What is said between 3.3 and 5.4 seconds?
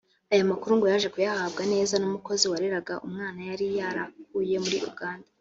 yari yarakuye muri Uganda